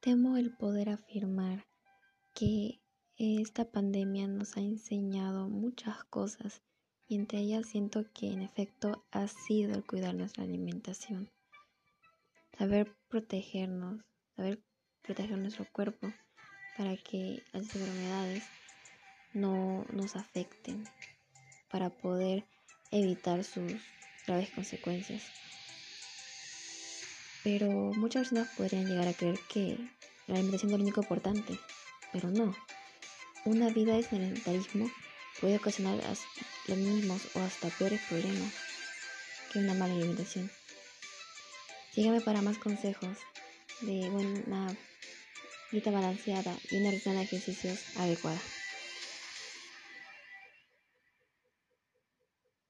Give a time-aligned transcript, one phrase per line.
[0.00, 1.66] Temo el poder afirmar
[2.32, 2.80] que
[3.16, 6.62] esta pandemia nos ha enseñado muchas cosas
[7.08, 11.28] y entre ellas siento que en efecto ha sido el cuidar nuestra alimentación,
[12.56, 14.04] saber protegernos,
[14.36, 14.62] saber
[15.02, 16.12] proteger nuestro cuerpo
[16.76, 18.44] para que las enfermedades
[19.34, 20.84] no nos afecten,
[21.68, 22.44] para poder
[22.92, 23.72] evitar sus
[24.28, 25.24] graves consecuencias.
[27.50, 29.78] Pero muchas personas podrían llegar a creer que
[30.26, 31.58] la alimentación es lo único importante,
[32.12, 32.54] pero no.
[33.46, 34.90] Una vida de sedentarismo
[35.40, 35.98] puede ocasionar
[36.66, 38.52] los mismos o hasta peores problemas
[39.50, 40.50] que una mala alimentación.
[41.94, 43.16] Sígueme para más consejos
[43.80, 44.76] de una
[45.72, 48.42] dieta balanceada y una rutina de ejercicios adecuada.